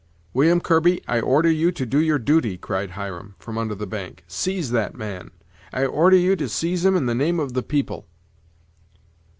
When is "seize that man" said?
4.27-5.29